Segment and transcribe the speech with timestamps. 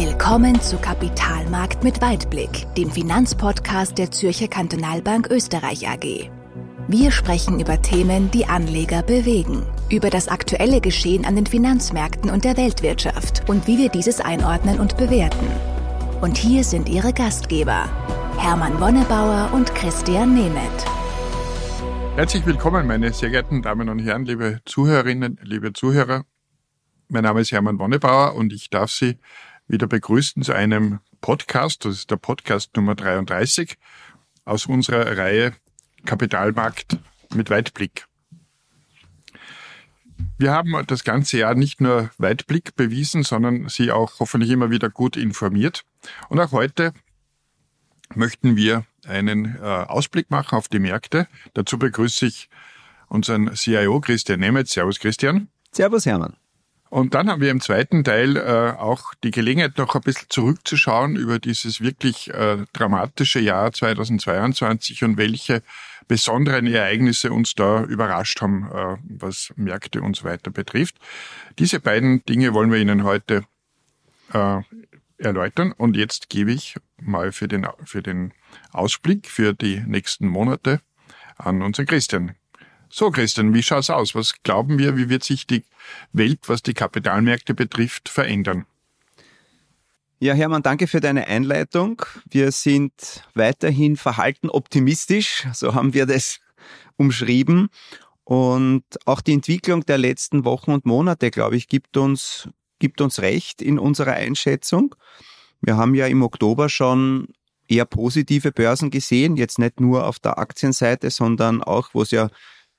[0.00, 6.30] Willkommen zu Kapitalmarkt mit Weitblick, dem Finanzpodcast der Zürcher Kantonalbank Österreich AG.
[6.86, 12.44] Wir sprechen über Themen, die Anleger bewegen, über das aktuelle Geschehen an den Finanzmärkten und
[12.44, 15.48] der Weltwirtschaft und wie wir dieses einordnen und bewerten.
[16.20, 17.90] Und hier sind Ihre Gastgeber,
[18.38, 20.86] Hermann Wonnebauer und Christian Nemeth.
[22.14, 26.24] Herzlich willkommen, meine sehr geehrten Damen und Herren, liebe Zuhörerinnen, liebe Zuhörer.
[27.08, 29.18] Mein Name ist Hermann Wonnebauer und ich darf Sie
[29.68, 31.84] wieder begrüßen zu einem Podcast.
[31.84, 33.76] Das ist der Podcast Nummer 33
[34.44, 35.52] aus unserer Reihe
[36.04, 36.98] Kapitalmarkt
[37.34, 38.06] mit Weitblick.
[40.38, 44.88] Wir haben das ganze Jahr nicht nur Weitblick bewiesen, sondern Sie auch hoffentlich immer wieder
[44.88, 45.84] gut informiert.
[46.28, 46.92] Und auch heute
[48.14, 51.28] möchten wir einen äh, Ausblick machen auf die Märkte.
[51.54, 52.48] Dazu begrüße ich
[53.08, 54.72] unseren CIO Christian Nemetz.
[54.72, 55.48] Servus Christian.
[55.72, 56.36] Servus Hermann.
[56.90, 61.16] Und dann haben wir im zweiten Teil äh, auch die Gelegenheit, noch ein bisschen zurückzuschauen
[61.16, 65.62] über dieses wirklich äh, dramatische Jahr 2022 und welche
[66.06, 70.96] besonderen Ereignisse uns da überrascht haben, äh, was Märkte und so weiter betrifft.
[71.58, 73.44] Diese beiden Dinge wollen wir Ihnen heute
[74.32, 74.62] äh,
[75.18, 75.72] erläutern.
[75.72, 78.32] Und jetzt gebe ich mal für den, für den
[78.72, 80.80] Ausblick für die nächsten Monate
[81.36, 82.34] an unseren Christian.
[82.90, 84.14] So, Christian, wie schaut's aus?
[84.14, 85.64] Was glauben wir, wie wird sich die
[86.12, 88.64] Welt, was die Kapitalmärkte betrifft, verändern?
[90.20, 92.02] Ja, Hermann, danke für deine Einleitung.
[92.28, 96.40] Wir sind weiterhin verhalten optimistisch, so haben wir das
[96.96, 97.68] umschrieben.
[98.24, 103.20] Und auch die Entwicklung der letzten Wochen und Monate, glaube ich, gibt uns, gibt uns
[103.20, 104.94] recht in unserer Einschätzung.
[105.60, 107.28] Wir haben ja im Oktober schon
[107.68, 112.28] eher positive Börsen gesehen, jetzt nicht nur auf der Aktienseite, sondern auch, wo es ja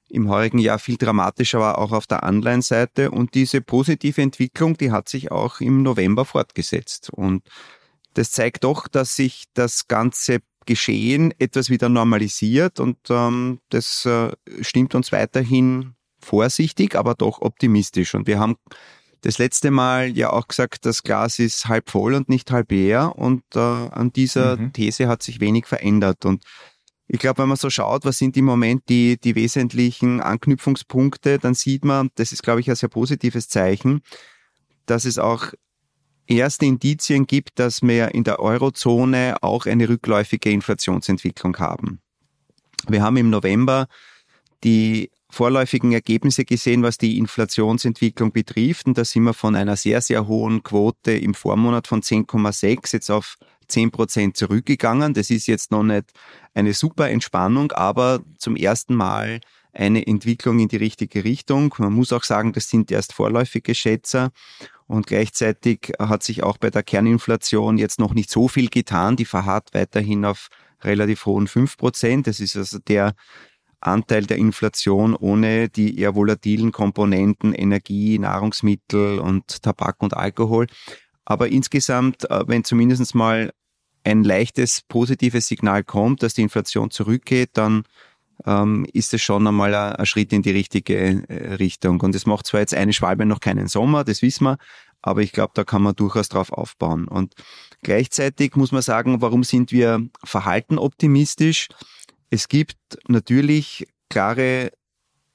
[0.10, 3.12] im heurigen Jahr viel dramatischer war, auch auf der Anleihenseite.
[3.12, 7.10] Und diese positive Entwicklung, die hat sich auch im November fortgesetzt.
[7.10, 7.44] Und
[8.14, 14.32] das zeigt doch, dass sich das ganze Geschehen etwas wieder normalisiert und ähm, das äh,
[14.62, 18.14] stimmt uns weiterhin vorsichtig, aber doch optimistisch.
[18.14, 18.56] Und wir haben
[19.22, 23.18] das letzte Mal ja auch gesagt, das Glas ist halb voll und nicht halb leer
[23.18, 24.74] und äh, an dieser mhm.
[24.74, 26.24] These hat sich wenig verändert.
[26.26, 26.44] Und
[27.12, 31.56] ich glaube, wenn man so schaut, was sind im Moment die, die wesentlichen Anknüpfungspunkte, dann
[31.56, 34.02] sieht man, das ist, glaube ich, ein sehr positives Zeichen,
[34.86, 35.52] dass es auch
[36.28, 42.00] erste Indizien gibt, dass wir in der Eurozone auch eine rückläufige Inflationsentwicklung haben.
[42.88, 43.88] Wir haben im November
[44.64, 48.86] die vorläufigen Ergebnisse gesehen, was die Inflationsentwicklung betrifft.
[48.86, 53.10] Und da sind wir von einer sehr, sehr hohen Quote im Vormonat von 10,6 jetzt
[53.10, 53.38] auf
[53.72, 55.14] 10 Prozent zurückgegangen.
[55.14, 56.12] Das ist jetzt noch nicht
[56.54, 59.42] eine super Entspannung, aber zum ersten Mal
[59.74, 61.74] eine Entwicklung in die richtige Richtung.
[61.78, 64.32] Man muss auch sagen, das sind erst vorläufige Schätzer.
[64.88, 69.16] Und gleichzeitig hat sich auch bei der Kerninflation jetzt noch nicht so viel getan.
[69.16, 70.48] Die verharrt weiterhin auf
[70.82, 72.28] relativ hohen 5 Prozent.
[72.28, 73.14] Das ist also der
[73.82, 80.68] Anteil der Inflation ohne die eher volatilen Komponenten Energie, Nahrungsmittel und Tabak und Alkohol.
[81.24, 83.52] Aber insgesamt, äh, wenn zumindest mal
[84.10, 87.84] ein leichtes positives Signal kommt, dass die Inflation zurückgeht, dann
[88.46, 90.96] ähm, ist es schon einmal ein, ein, Schritt in die richtige
[91.28, 92.02] äh, Richtung.
[92.02, 94.58] Und es macht zwar jetzt eine Schwalbe noch keinen Sommer, das wissen wir,
[95.02, 97.08] aber ich glaube, da kann man durchaus drauf aufbauen.
[97.08, 97.36] Und
[97.84, 101.68] gleichzeitig muss man sagen, warum sind wir verhalten optimistisch?
[102.30, 102.78] Es gibt
[103.08, 104.72] natürlich klare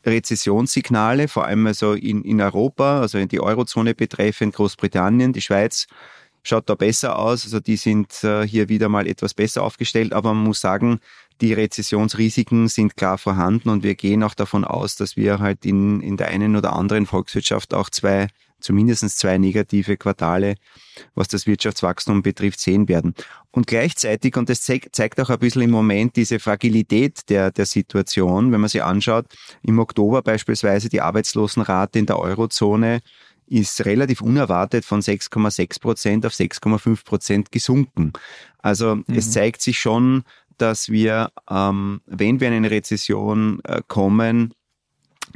[0.05, 5.87] Rezessionssignale, vor allem also in, in Europa, also in die Eurozone betreffend, Großbritannien, die Schweiz
[6.45, 7.45] schaut da besser aus.
[7.45, 11.01] Also die sind äh, hier wieder mal etwas besser aufgestellt, aber man muss sagen,
[11.41, 16.01] die Rezessionsrisiken sind klar vorhanden und wir gehen auch davon aus, dass wir halt in,
[16.01, 18.29] in der einen oder anderen Volkswirtschaft auch zwei,
[18.61, 20.55] zumindest zwei negative Quartale,
[21.17, 23.15] was das Wirtschaftswachstum betrifft, sehen werden.
[23.51, 28.53] Und gleichzeitig, und das zeigt auch ein bisschen im Moment diese Fragilität der, der Situation,
[28.53, 29.27] wenn man sich anschaut,
[29.63, 33.01] im Oktober beispielsweise die Arbeitslosenrate in der Eurozone
[33.47, 38.13] ist relativ unerwartet von 6,6 Prozent auf 6,5 Prozent gesunken.
[38.59, 39.05] Also mhm.
[39.09, 40.25] es zeigt sich schon,
[40.59, 44.55] dass wir, ähm, wenn wir in eine Rezession äh, kommen,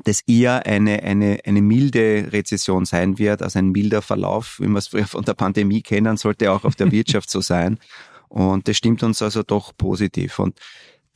[0.05, 4.79] das eher eine, eine, eine milde Rezession sein wird, also ein milder Verlauf, wie wir
[4.79, 7.79] es früher von der Pandemie kennen, sollte auch auf der Wirtschaft so sein.
[8.29, 10.39] Und das stimmt uns also doch positiv.
[10.39, 10.59] Und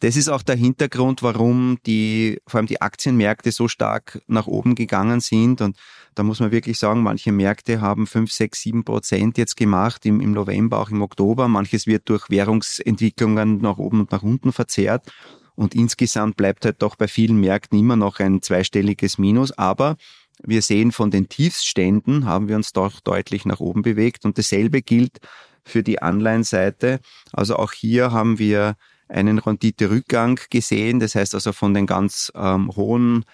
[0.02, 4.74] das ist auch der Hintergrund, warum die, vor allem die Aktienmärkte so stark nach oben
[4.74, 5.60] gegangen sind.
[5.60, 5.76] Und
[6.16, 10.20] da muss man wirklich sagen, manche Märkte haben fünf, sechs, sieben Prozent jetzt gemacht, im,
[10.20, 11.46] im November, auch im Oktober.
[11.46, 15.08] Manches wird durch Währungsentwicklungen nach oben und nach unten verzerrt.
[15.54, 19.52] Und insgesamt bleibt halt doch bei vielen Märkten immer noch ein zweistelliges Minus.
[19.52, 19.96] Aber
[20.44, 24.82] Wir sehen von den Tiefsständen haben wir uns doch deutlich nach oben bewegt und dasselbe
[24.82, 25.20] gilt
[25.62, 26.98] für die Anleihenseite.
[27.32, 28.74] Also auch hier haben wir
[29.12, 31.00] einen Rendite-Rückgang gesehen.
[31.00, 33.24] Das heißt also von den ganz ähm, hohen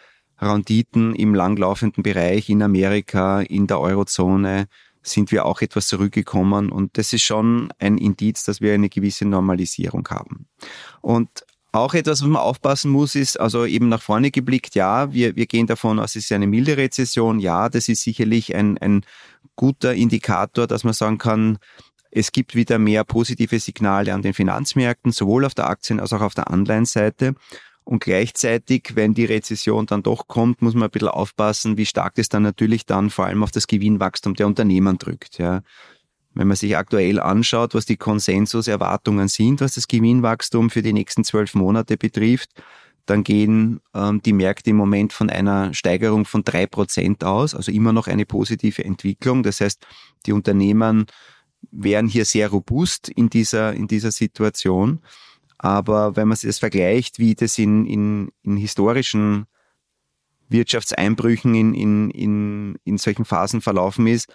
[0.41, 4.67] Renditen im langlaufenden Bereich in Amerika, in der Eurozone
[5.03, 9.25] sind wir auch etwas zurückgekommen und das ist schon ein Indiz, dass wir eine gewisse
[9.25, 10.47] Normalisierung haben.
[11.01, 15.37] Und auch etwas, was man aufpassen muss, ist also eben nach vorne geblickt, ja, wir,
[15.37, 19.03] wir gehen davon aus, es ist eine milde Rezession, ja, das ist sicherlich ein, ein
[19.57, 21.59] guter Indikator, dass man sagen kann,
[22.11, 26.23] es gibt wieder mehr positive Signale an den Finanzmärkten, sowohl auf der Aktien- als auch
[26.23, 27.35] auf der Anleihenseite.
[27.85, 32.15] Und gleichzeitig, wenn die Rezession dann doch kommt, muss man ein bisschen aufpassen, wie stark
[32.17, 35.39] das dann natürlich dann vor allem auf das Gewinnwachstum der Unternehmen drückt.
[35.39, 35.63] Ja.
[36.35, 41.25] Wenn man sich aktuell anschaut, was die Konsensuserwartungen sind, was das Gewinnwachstum für die nächsten
[41.25, 42.51] zwölf Monate betrifft,
[43.07, 47.73] dann gehen ähm, die Märkte im Moment von einer Steigerung von drei Prozent aus, also
[47.73, 49.43] immer noch eine positive Entwicklung.
[49.43, 49.87] Das heißt,
[50.27, 51.07] die Unternehmen
[51.71, 55.01] wären hier sehr robust in dieser, in dieser Situation.
[55.59, 59.47] Aber wenn man das vergleicht, wie das in, in, in historischen
[60.49, 64.33] Wirtschaftseinbrüchen in, in, in, in solchen Phasen verlaufen ist,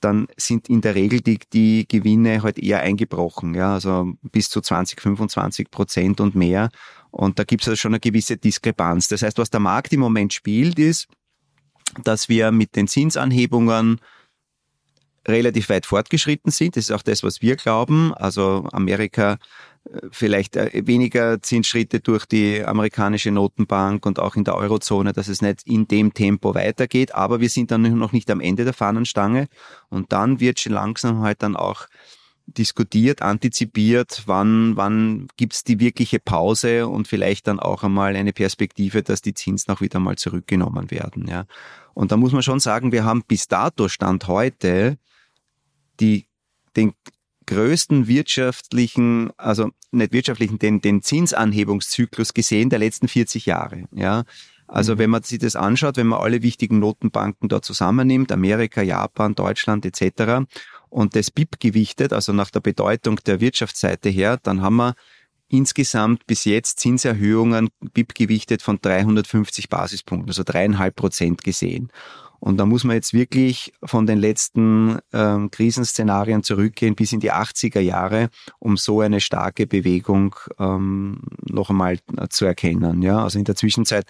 [0.00, 4.60] dann sind in der Regel die, die Gewinne halt eher eingebrochen, ja, also bis zu
[4.60, 6.70] 20, 25 Prozent und mehr.
[7.10, 9.08] Und da gibt es also schon eine gewisse Diskrepanz.
[9.08, 11.08] Das heißt, was der Markt im Moment spielt, ist,
[12.04, 14.00] dass wir mit den Zinsanhebungen
[15.28, 16.76] relativ weit fortgeschritten sind.
[16.76, 18.14] Das ist auch das, was wir glauben.
[18.14, 19.38] Also Amerika
[20.10, 25.42] vielleicht äh, weniger Zinsschritte durch die amerikanische Notenbank und auch in der Eurozone, dass es
[25.42, 27.14] nicht in dem Tempo weitergeht.
[27.14, 29.48] Aber wir sind dann noch nicht am Ende der Fahnenstange.
[29.88, 31.86] Und dann wird schon langsam halt dann auch
[32.46, 39.02] diskutiert, antizipiert, wann, wann gibt's die wirkliche Pause und vielleicht dann auch einmal eine Perspektive,
[39.02, 41.28] dass die Zinsen auch wieder mal zurückgenommen werden.
[41.28, 41.44] Ja.
[41.92, 44.96] Und da muss man schon sagen, wir haben bis dato Stand heute
[46.00, 46.26] die,
[46.76, 46.92] den
[47.46, 53.84] größten wirtschaftlichen, also nicht wirtschaftlichen, den, den Zinsanhebungszyklus gesehen der letzten 40 Jahre.
[53.92, 54.24] Ja.
[54.66, 54.98] Also mhm.
[54.98, 59.86] wenn man sich das anschaut, wenn man alle wichtigen Notenbanken da zusammennimmt, Amerika, Japan, Deutschland
[59.86, 60.46] etc.
[60.90, 64.94] und das BIP gewichtet, also nach der Bedeutung der Wirtschaftsseite her, dann haben wir
[65.48, 71.90] insgesamt bis jetzt Zinserhöhungen BIP gewichtet von 350 Basispunkten, also dreieinhalb Prozent gesehen.
[72.40, 77.32] Und da muss man jetzt wirklich von den letzten ähm, Krisenszenarien zurückgehen bis in die
[77.32, 81.98] 80er Jahre, um so eine starke Bewegung ähm, noch einmal
[82.30, 83.02] zu erkennen.
[83.02, 84.06] Ja, also in der Zwischenzeit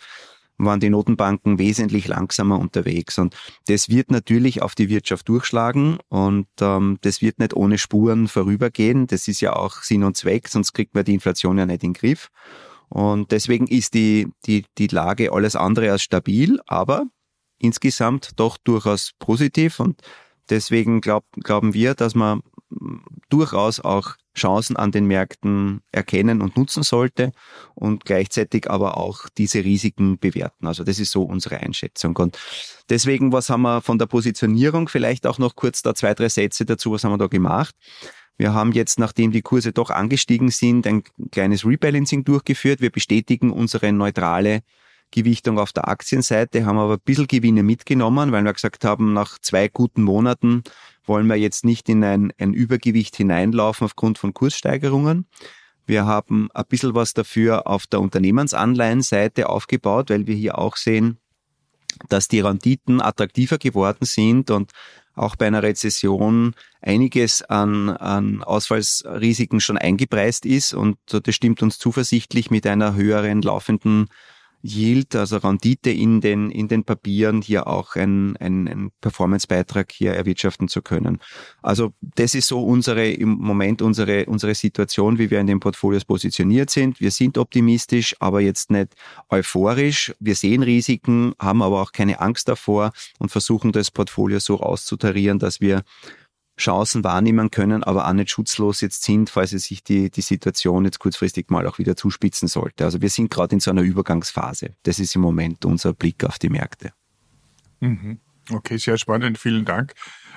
[0.58, 3.18] waren die Notenbanken wesentlich langsamer unterwegs.
[3.18, 3.36] Und
[3.68, 9.06] das wird natürlich auf die Wirtschaft durchschlagen und ähm, das wird nicht ohne Spuren vorübergehen.
[9.06, 11.92] Das ist ja auch Sinn und Zweck, sonst kriegt man die Inflation ja nicht in
[11.92, 12.28] den Griff.
[12.88, 17.06] Und deswegen ist die, die, die Lage alles andere als stabil, aber
[17.58, 20.00] insgesamt doch durchaus positiv und
[20.50, 22.42] deswegen glaub, glauben wir, dass man
[23.28, 27.32] durchaus auch Chancen an den Märkten erkennen und nutzen sollte
[27.74, 30.66] und gleichzeitig aber auch diese Risiken bewerten.
[30.66, 32.16] Also das ist so unsere Einschätzung.
[32.16, 32.38] Und
[32.88, 34.88] deswegen, was haben wir von der Positionierung?
[34.88, 37.74] Vielleicht auch noch kurz da zwei, drei Sätze dazu, was haben wir da gemacht?
[38.36, 41.02] Wir haben jetzt, nachdem die Kurse doch angestiegen sind, ein
[41.32, 42.80] kleines Rebalancing durchgeführt.
[42.80, 44.60] Wir bestätigen unsere neutrale
[45.10, 49.38] Gewichtung auf der Aktienseite, haben aber ein bisschen Gewinne mitgenommen, weil wir gesagt haben, nach
[49.40, 50.62] zwei guten Monaten
[51.04, 55.26] wollen wir jetzt nicht in ein, ein Übergewicht hineinlaufen aufgrund von Kurssteigerungen.
[55.86, 61.18] Wir haben ein bisschen was dafür auf der Unternehmensanleihenseite aufgebaut, weil wir hier auch sehen,
[62.08, 64.72] dass die Renditen attraktiver geworden sind und
[65.14, 70.74] auch bei einer Rezession einiges an, an Ausfallsrisiken schon eingepreist ist.
[70.74, 74.08] Und das stimmt uns zuversichtlich mit einer höheren laufenden
[74.62, 80.68] Yield, also Rendite in den, in den Papieren, hier auch einen ein Performance-Beitrag hier erwirtschaften
[80.68, 81.18] zu können.
[81.62, 86.04] Also das ist so unsere, im Moment unsere, unsere Situation, wie wir in den Portfolios
[86.04, 87.00] positioniert sind.
[87.00, 88.94] Wir sind optimistisch, aber jetzt nicht
[89.30, 90.12] euphorisch.
[90.18, 95.38] Wir sehen Risiken, haben aber auch keine Angst davor und versuchen das Portfolio so auszutarieren,
[95.38, 95.82] dass wir
[96.58, 100.84] Chancen wahrnehmen können, aber auch nicht schutzlos jetzt sind, falls es sich die, die Situation
[100.84, 102.84] jetzt kurzfristig mal auch wieder zuspitzen sollte.
[102.84, 104.74] Also wir sind gerade in so einer Übergangsphase.
[104.82, 106.92] Das ist im Moment unser Blick auf die Märkte.
[107.80, 108.20] Mhm.
[108.50, 109.38] Okay, sehr spannend.
[109.38, 109.94] Vielen Dank.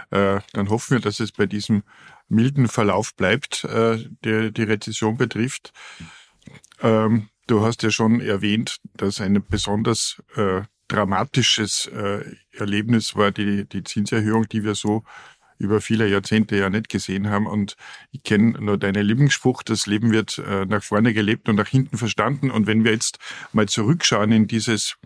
[0.10, 1.84] Äh, dann hoffen wir, dass es bei diesem
[2.28, 5.72] milden Verlauf bleibt, äh, der die Rezession betrifft.
[6.82, 11.90] Ähm, du hast ja schon erwähnt, dass ein besonders äh, dramatisches
[12.52, 15.06] Erlebnis war die, die Zinserhöhung, die wir so
[15.62, 17.48] über viele Jahrzehnte ja nicht gesehen haben.
[17.48, 17.76] Und
[18.12, 21.98] ich kenne nur deinen Lieblingsspruch, das Leben wird äh, nach vorne gelebt und nach hinten
[21.98, 22.52] verstanden.
[22.52, 23.20] Und wenn wir jetzt
[23.54, 24.98] mal zurückschauen in dieses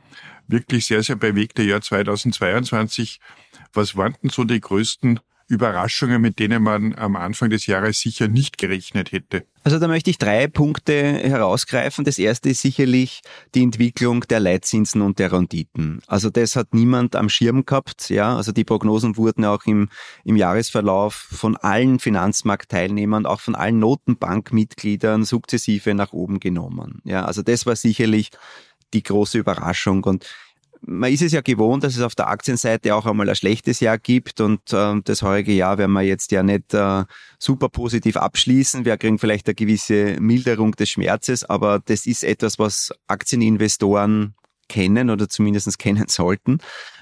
[0.48, 3.20] wirklich sehr, sehr bewegte Jahr 2022,
[3.74, 8.28] was waren denn so die größten Überraschungen, mit denen man am Anfang des Jahres sicher
[8.28, 9.46] nicht gerechnet hätte?
[9.64, 12.06] Also da möchte ich drei Punkte herausgreifen.
[12.06, 13.22] Das erste ist sicherlich
[13.54, 16.02] die Entwicklung der Leitzinsen und der Renditen.
[16.08, 18.10] Also das hat niemand am Schirm gehabt.
[18.10, 19.90] Ja, also die Prognosen wurden auch im,
[20.24, 27.02] im Jahresverlauf von allen Finanzmarktteilnehmern, auch von allen Notenbankmitgliedern sukzessive nach oben genommen.
[27.04, 28.30] Ja, also das war sicherlich
[28.94, 30.26] die große Überraschung und
[30.88, 33.98] man ist es ja gewohnt, dass es auf der Aktienseite auch einmal ein schlechtes Jahr
[33.98, 37.04] gibt und äh, das heurige Jahr werden wir jetzt ja nicht äh,
[37.40, 38.86] super positiv abschließen.
[38.86, 44.36] Wir kriegen vielleicht eine gewisse Milderung des Schmerzes, aber das ist etwas, was Aktieninvestoren
[44.70, 46.60] kennen oder zumindest kennen sollten.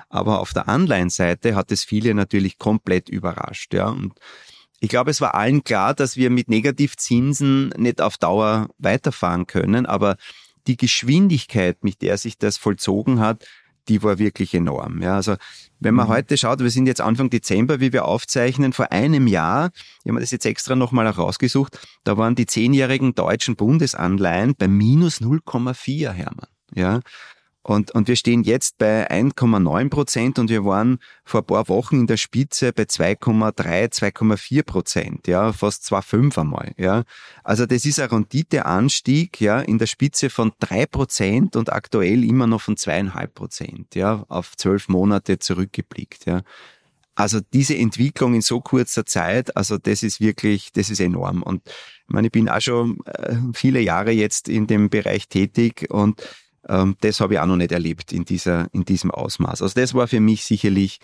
[0.10, 3.74] Aber auf der Anleihenseite hat es viele natürlich komplett überrascht.
[3.74, 3.88] Ja.
[3.88, 4.14] Und
[4.80, 9.86] ich glaube, es war allen klar, dass wir mit Negativzinsen nicht auf Dauer weiterfahren können,
[9.86, 10.18] aber
[10.68, 13.46] die Geschwindigkeit, mit der sich das vollzogen hat,
[13.88, 15.02] die war wirklich enorm.
[15.02, 15.36] Ja, also
[15.80, 16.12] wenn man mhm.
[16.12, 20.14] heute schaut, wir sind jetzt Anfang Dezember, wie wir aufzeichnen, vor einem Jahr, ich habe
[20.14, 26.12] mir das jetzt extra nochmal rausgesucht, da waren die zehnjährigen deutschen Bundesanleihen bei minus 0,4,
[26.12, 26.48] Hermann.
[26.76, 27.02] Ja,
[27.64, 32.02] und, und wir stehen jetzt bei 1,9 Prozent und wir waren vor ein paar Wochen
[32.02, 37.04] in der Spitze bei 2,3, 2,4 Prozent, ja, fast 2,5 einmal, ja.
[37.44, 42.48] Also das ist ein Renditeanstieg, ja, in der Spitze von drei Prozent und aktuell immer
[42.48, 46.42] noch von zweieinhalb Prozent, ja, auf zwölf Monate zurückgeblickt, ja.
[47.16, 51.44] Also diese Entwicklung in so kurzer Zeit, also das ist wirklich, das ist enorm.
[51.44, 51.74] Und ich
[52.08, 56.22] meine, ich bin auch schon äh, viele Jahre jetzt in dem Bereich tätig und
[56.66, 59.62] das habe ich auch noch nicht erlebt in, dieser, in diesem Ausmaß.
[59.62, 61.00] Also das war für mich sicherlich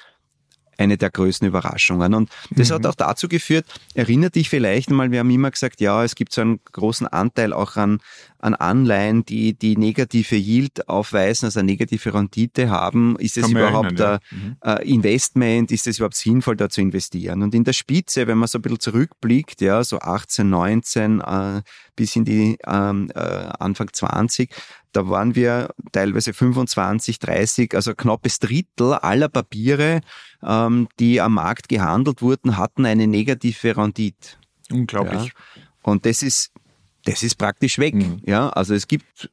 [0.79, 2.13] eine der größten Überraschungen.
[2.13, 2.75] Und das mhm.
[2.75, 6.31] hat auch dazu geführt, erinnert dich vielleicht mal, wir haben immer gesagt, ja, es gibt
[6.31, 7.99] so einen großen Anteil auch an,
[8.39, 13.17] an Anleihen, die die negative Yield aufweisen, also eine negative Rendite haben.
[13.19, 14.19] Ist es überhaupt ein
[14.63, 14.79] ja.
[14.79, 14.81] mhm.
[14.83, 15.71] Investment?
[15.71, 17.43] Ist es überhaupt sinnvoll, da zu investieren?
[17.43, 21.61] Und in der Spitze, wenn man so ein bisschen zurückblickt, ja, so 18, 19 äh,
[21.95, 24.49] bis in die ähm, äh, Anfang 20,
[24.91, 30.01] da waren wir teilweise 25, 30, also knappes Drittel aller Papiere,
[30.43, 34.37] ähm, die am Markt gehandelt wurden, hatten eine negative Rendite.
[34.71, 35.25] Unglaublich.
[35.25, 35.61] Ja.
[35.83, 36.51] Und das ist,
[37.09, 37.95] das ist praktisch weg.
[37.95, 38.21] Mhm.
[38.25, 39.29] Ja, also es gibt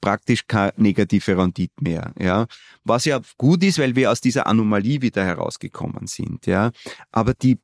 [0.00, 2.46] praktisch keine negative Rendite mehr, ja.
[2.84, 6.70] Was ja gut ist, weil wir aus dieser Anomalie wieder herausgekommen sind, ja.
[7.12, 7.58] Aber die,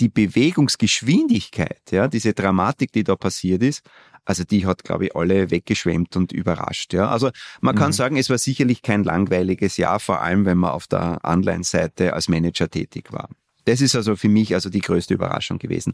[0.00, 3.82] die Bewegungsgeschwindigkeit, ja, diese Dramatik, die da passiert ist,
[4.24, 6.94] also die hat, glaube ich, alle weggeschwemmt und überrascht.
[6.94, 7.08] Ja.
[7.08, 7.30] Also
[7.60, 7.78] man mhm.
[7.78, 12.14] kann sagen, es war sicherlich kein langweiliges Jahr, vor allem wenn man auf der Anleihenseite
[12.14, 13.28] als Manager tätig war.
[13.64, 15.92] Das ist also für mich also die größte Überraschung gewesen.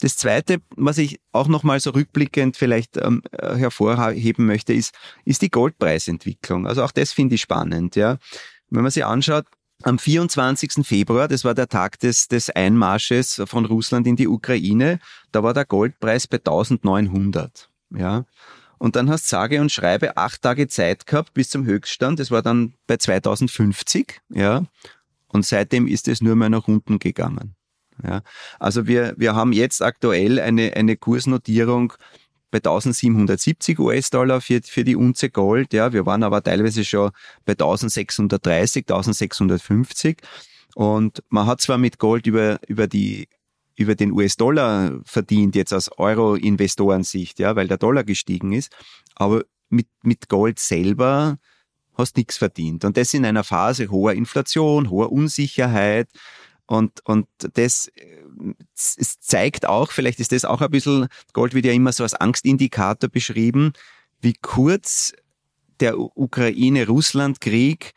[0.00, 5.42] Das Zweite, was ich auch nochmal so rückblickend vielleicht ähm, äh, hervorheben möchte, ist, ist
[5.42, 6.66] die Goldpreisentwicklung.
[6.66, 7.96] Also auch das finde ich spannend.
[7.96, 8.18] Ja.
[8.70, 9.46] Wenn man sich anschaut,
[9.82, 10.86] am 24.
[10.86, 15.00] Februar, das war der Tag des, des Einmarsches von Russland in die Ukraine,
[15.32, 17.68] da war der Goldpreis bei 1900.
[17.90, 18.24] Ja.
[18.78, 22.18] Und dann hast sage und schreibe acht Tage Zeit gehabt bis zum Höchststand.
[22.18, 24.20] Das war dann bei 2050.
[24.30, 24.64] Ja.
[25.32, 27.54] Und seitdem ist es nur mehr nach unten gegangen.
[28.02, 28.22] Ja.
[28.58, 31.94] Also wir, wir haben jetzt aktuell eine, eine Kursnotierung
[32.50, 35.72] bei 1770 US-Dollar für, für die Unze Gold.
[35.72, 37.10] Ja, wir waren aber teilweise schon
[37.44, 40.18] bei 1630, 1650.
[40.74, 43.28] Und man hat zwar mit Gold über, über die
[43.74, 48.70] über den US-Dollar verdient, jetzt aus Euro-Investorensicht, ja, weil der Dollar gestiegen ist,
[49.14, 51.38] aber mit, mit Gold selber
[51.94, 52.84] hast nichts verdient.
[52.84, 56.08] Und das in einer Phase hoher Inflation, hoher Unsicherheit,
[56.66, 57.90] und, und das
[58.74, 62.14] es zeigt auch, vielleicht ist das auch ein bisschen, Gold wird ja immer so als
[62.14, 63.72] Angstindikator beschrieben,
[64.20, 65.12] wie kurz
[65.80, 67.92] der Ukraine-Russland-Krieg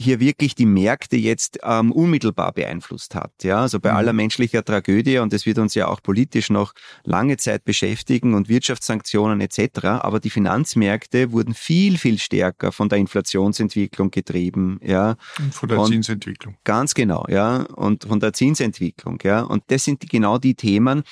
[0.00, 3.32] hier wirklich die Märkte jetzt ähm, unmittelbar beeinflusst hat.
[3.42, 3.96] Ja, also bei mhm.
[3.96, 8.48] aller menschlicher Tragödie und das wird uns ja auch politisch noch lange Zeit beschäftigen und
[8.48, 9.84] Wirtschaftssanktionen etc.
[9.84, 14.78] Aber die Finanzmärkte wurden viel viel stärker von der Inflationsentwicklung getrieben.
[14.84, 16.56] Ja, und von der und Zinsentwicklung.
[16.62, 17.26] Ganz genau.
[17.28, 19.18] Ja, und von der Zinsentwicklung.
[19.24, 21.02] Ja, und das sind die, genau die Themen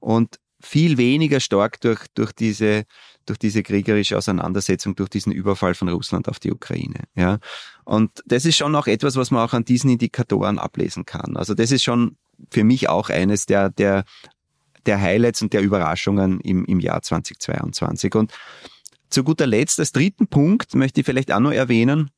[0.00, 2.84] und viel weniger stark durch durch diese
[3.26, 7.00] durch diese kriegerische Auseinandersetzung, durch diesen Überfall von Russland auf die Ukraine.
[7.14, 7.38] Ja.
[7.84, 11.36] Und das ist schon auch etwas, was man auch an diesen Indikatoren ablesen kann.
[11.36, 12.16] Also das ist schon
[12.50, 14.04] für mich auch eines der, der,
[14.86, 18.14] der Highlights und der Überraschungen im, im Jahr 2022.
[18.14, 18.32] Und
[19.10, 22.10] zu guter Letzt, als dritten Punkt möchte ich vielleicht auch noch erwähnen,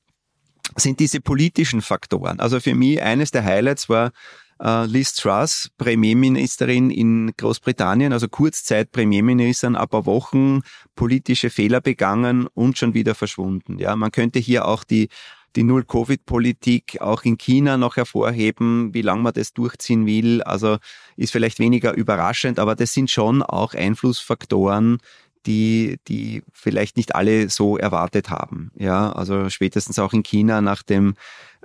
[0.76, 2.40] sind diese politischen Faktoren.
[2.40, 4.12] Also für mich eines der Highlights war
[4.58, 10.62] Liz Truss, Premierministerin in Großbritannien, also Kurzzeit Premierministerin, ein paar Wochen
[10.94, 13.78] politische Fehler begangen und schon wieder verschwunden.
[13.78, 15.08] Ja, man könnte hier auch die
[15.56, 20.42] die Null-Covid-Politik auch in China noch hervorheben, wie lange man das durchziehen will.
[20.42, 20.76] Also
[21.16, 24.98] ist vielleicht weniger überraschend, aber das sind schon auch Einflussfaktoren,
[25.46, 28.70] die, die vielleicht nicht alle so erwartet haben.
[28.76, 31.14] Ja, also spätestens auch in China nach dem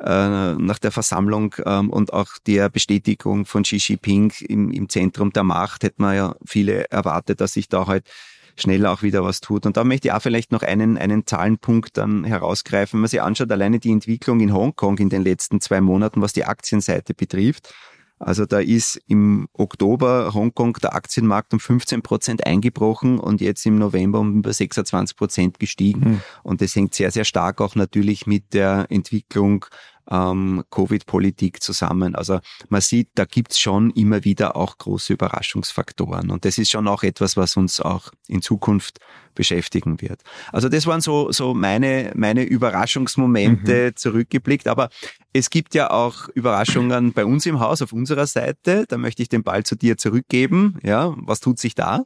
[0.04, 5.32] äh, nach der Versammlung ähm, und auch der Bestätigung von Xi Jinping im, im Zentrum
[5.32, 8.10] der Macht hätte man ja viele erwartet, dass sich da halt
[8.56, 9.66] schnell auch wieder was tut.
[9.66, 12.98] Und da möchte ich auch vielleicht noch einen, einen Zahlenpunkt dann herausgreifen.
[12.98, 16.34] Wenn man sich anschaut, alleine die Entwicklung in Hongkong in den letzten zwei Monaten, was
[16.34, 17.74] die Aktienseite betrifft,
[18.22, 23.80] also da ist im Oktober Hongkong der Aktienmarkt um 15 Prozent eingebrochen und jetzt im
[23.80, 26.00] November um über 26 Prozent gestiegen.
[26.00, 26.22] Mhm.
[26.44, 29.66] Und das hängt sehr, sehr stark auch natürlich mit der Entwicklung
[30.10, 32.16] ähm, Covid-Politik zusammen.
[32.16, 32.40] Also
[32.70, 36.30] man sieht, da gibt's schon immer wieder auch große Überraschungsfaktoren.
[36.30, 39.00] Und das ist schon auch etwas, was uns auch in Zukunft
[39.34, 40.22] beschäftigen wird.
[40.52, 43.96] Also das waren so, so meine, meine Überraschungsmomente mhm.
[43.96, 44.68] zurückgeblickt.
[44.68, 44.90] Aber
[45.34, 48.86] es gibt ja auch Überraschungen bei uns im Haus, auf unserer Seite.
[48.88, 50.80] Da möchte ich den Ball zu dir zurückgeben.
[50.84, 52.04] Ja, was tut sich da?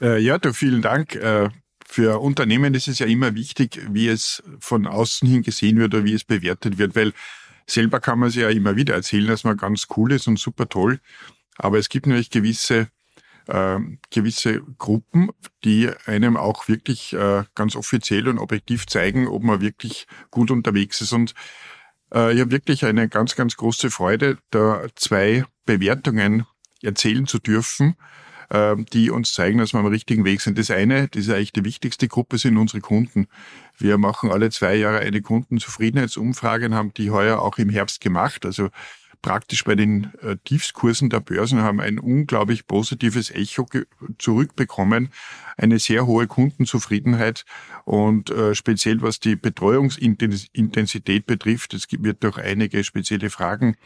[0.00, 1.14] Äh, ja, du, vielen Dank.
[1.88, 6.04] Für Unternehmen ist es ja immer wichtig, wie es von außen hin gesehen wird oder
[6.04, 7.12] wie es bewertet wird, weil
[7.66, 10.68] selber kann man sich ja immer wieder erzählen, dass man ganz cool ist und super
[10.68, 11.00] toll.
[11.56, 12.88] Aber es gibt natürlich gewisse
[13.46, 13.78] äh,
[14.10, 15.30] gewisse Gruppen,
[15.64, 21.00] die einem auch wirklich äh, ganz offiziell und objektiv zeigen, ob man wirklich gut unterwegs
[21.00, 21.12] ist.
[21.12, 21.34] Und
[22.12, 26.46] äh, ich habe wirklich eine ganz, ganz große Freude, da zwei Bewertungen
[26.82, 27.96] erzählen zu dürfen,
[28.92, 30.58] die uns zeigen, dass wir am richtigen Weg sind.
[30.58, 33.26] Das eine, das ist eigentlich die wichtigste Gruppe, sind unsere Kunden.
[33.78, 38.46] Wir machen alle zwei Jahre eine Kundenzufriedenheitsumfrage und haben die heuer auch im Herbst gemacht.
[38.46, 38.70] Also
[39.26, 43.66] praktisch bei den äh, Tiefskursen der Börsen haben ein unglaublich positives Echo
[44.18, 45.08] zurückbekommen,
[45.56, 47.44] eine sehr hohe Kundenzufriedenheit
[47.84, 53.76] und äh, speziell was die Betreuungsintensität betrifft, es wird durch einige spezielle Fragen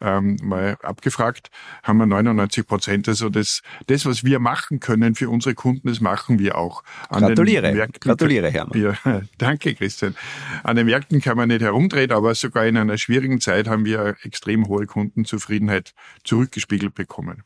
[0.00, 1.50] ähm, mal abgefragt,
[1.82, 3.08] haben wir 99 Prozent.
[3.08, 6.82] Also das, das, was wir machen können für unsere Kunden, das machen wir auch.
[7.08, 8.80] An Gratuliere, Märkten, gratuliere, Hermann.
[8.80, 10.16] Ja, danke, Christian.
[10.64, 14.16] An den Märkten kann man nicht herumdrehen, aber sogar in einer schwierigen Zeit haben wir
[14.22, 17.44] extrem hohe Kundenzufriedenheit zurückgespiegelt bekommen.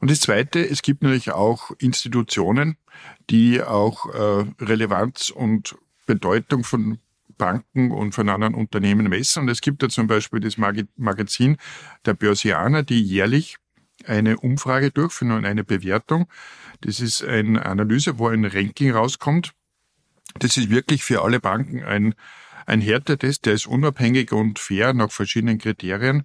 [0.00, 2.76] Und das Zweite, es gibt natürlich auch Institutionen,
[3.30, 6.98] die auch äh, Relevanz und Bedeutung von
[7.38, 9.44] Banken und von anderen Unternehmen messen.
[9.44, 11.56] Und es gibt da zum Beispiel das Magazin
[12.04, 13.56] der Börsianer, die jährlich
[14.06, 16.26] eine Umfrage durchführen und eine Bewertung.
[16.80, 19.52] Das ist eine Analyse, wo ein Ranking rauskommt.
[20.38, 22.14] Das ist wirklich für alle Banken ein,
[22.66, 26.24] ein Härtetest, der ist unabhängig und fair nach verschiedenen Kriterien.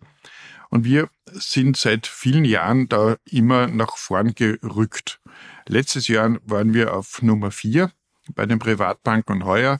[0.69, 5.19] Und wir sind seit vielen Jahren da immer nach vorn gerückt.
[5.67, 7.91] Letztes Jahr waren wir auf Nummer vier
[8.35, 9.79] bei den Privatbanken und heuer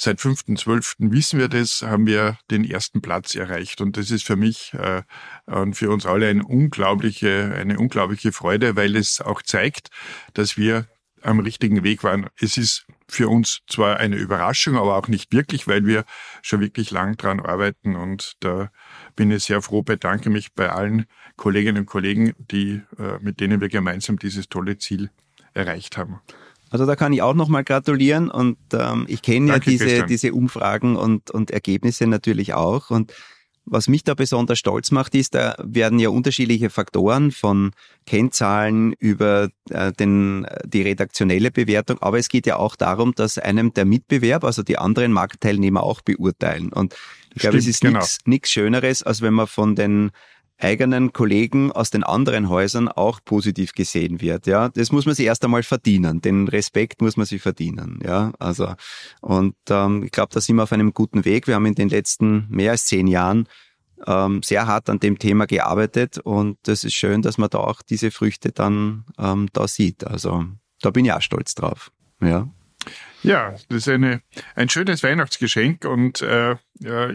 [0.00, 1.10] Seit 5.12.
[1.10, 3.80] wissen wir das, haben wir den ersten Platz erreicht.
[3.80, 5.02] Und das ist für mich äh,
[5.46, 9.90] und für uns alle eine unglaubliche, eine unglaubliche Freude, weil es auch zeigt,
[10.34, 10.86] dass wir
[11.22, 12.26] am richtigen Weg waren.
[12.40, 16.04] Es ist für uns zwar eine Überraschung, aber auch nicht wirklich, weil wir
[16.42, 18.70] schon wirklich lang dran arbeiten und da
[19.16, 23.60] bin ich sehr froh, bedanke mich bei allen Kolleginnen und Kollegen, die, äh, mit denen
[23.60, 25.10] wir gemeinsam dieses tolle Ziel
[25.54, 26.20] erreicht haben.
[26.70, 30.96] Also da kann ich auch nochmal gratulieren und ähm, ich kenne ja diese, diese Umfragen
[30.96, 33.14] und, und Ergebnisse natürlich auch und
[33.70, 37.72] was mich da besonders stolz macht, ist, da werden ja unterschiedliche Faktoren von
[38.06, 43.72] Kennzahlen über äh, den, die redaktionelle Bewertung, aber es geht ja auch darum, dass einem
[43.74, 46.72] der Mitbewerb, also die anderen Marktteilnehmer auch beurteilen.
[46.72, 46.94] Und
[47.34, 48.04] ich glaube, es ist genau.
[48.24, 50.10] nichts Schöneres, als wenn man von den
[50.58, 54.46] eigenen Kollegen aus den anderen Häusern auch positiv gesehen wird.
[54.46, 56.20] Ja, das muss man sich erst einmal verdienen.
[56.20, 58.00] Den Respekt muss man sich verdienen.
[58.04, 58.74] Ja, also
[59.20, 61.46] und ähm, ich glaube, da sind wir auf einem guten Weg.
[61.46, 63.48] Wir haben in den letzten mehr als zehn Jahren
[64.06, 67.82] ähm, sehr hart an dem Thema gearbeitet und das ist schön, dass man da auch
[67.82, 70.04] diese Früchte dann ähm, da sieht.
[70.04, 70.44] Also
[70.80, 71.90] da bin ich auch stolz drauf.
[72.20, 72.48] Ja.
[73.22, 74.22] Ja, das ist eine,
[74.54, 77.10] ein schönes Weihnachtsgeschenk und äh, ja,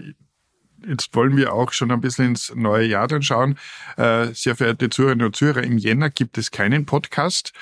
[0.87, 3.57] jetzt wollen wir auch schon ein bisschen ins neue Jahr dann schauen.
[3.97, 7.53] Äh, sehr verehrte Zuhörerinnen und Zuhörer, im Jänner gibt es keinen Podcast,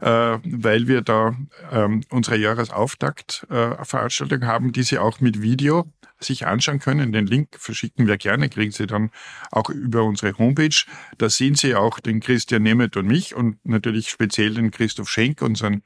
[0.00, 1.36] äh, weil wir da
[1.72, 7.12] ähm, unsere Jahresauftakt-Veranstaltung haben, die Sie auch mit Video sich anschauen können.
[7.12, 9.10] Den Link verschicken wir gerne, kriegen Sie dann
[9.50, 10.84] auch über unsere Homepage.
[11.16, 15.42] Da sehen Sie auch den Christian Nemeth und mich und natürlich speziell den Christoph Schenk,
[15.42, 15.82] unseren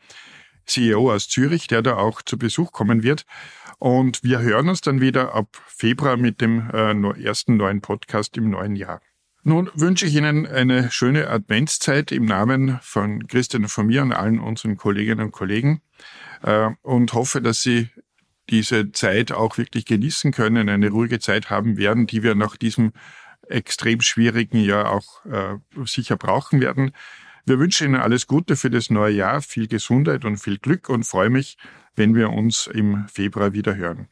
[0.66, 3.24] CEO aus Zürich, der da auch zu Besuch kommen wird.
[3.78, 8.50] Und wir hören uns dann wieder ab Februar mit dem äh, ersten neuen Podcast im
[8.50, 9.00] neuen Jahr.
[9.44, 14.12] Nun wünsche ich Ihnen eine schöne Adventszeit im Namen von Christian und von mir und
[14.12, 15.82] allen unseren Kolleginnen und Kollegen
[16.42, 17.88] äh, und hoffe, dass Sie
[18.50, 22.92] diese Zeit auch wirklich genießen können, eine ruhige Zeit haben werden, die wir nach diesem
[23.48, 26.92] extrem schwierigen Jahr auch äh, sicher brauchen werden.
[27.44, 31.04] Wir wünschen Ihnen alles Gute für das neue Jahr, viel Gesundheit und viel Glück und
[31.04, 31.56] freue mich,
[31.96, 34.08] wenn wir uns im Februar wieder hören.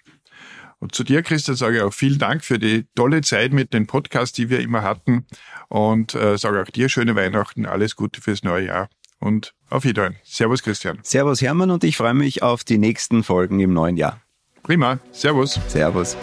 [0.80, 3.86] Und zu dir, Christian, sage ich auch vielen Dank für die tolle Zeit mit den
[3.86, 5.26] Podcasts, die wir immer hatten.
[5.68, 8.88] Und äh, sage auch dir schöne Weihnachten, alles Gute fürs neue Jahr
[9.20, 10.16] und auf Wiedersehen.
[10.24, 10.98] Servus, Christian.
[11.02, 14.20] Servus, Hermann, und ich freue mich auf die nächsten Folgen im neuen Jahr.
[14.62, 14.98] Prima.
[15.12, 15.60] Servus.
[15.68, 16.16] Servus.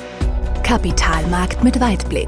[0.64, 2.28] Kapitalmarkt mit Weitblick.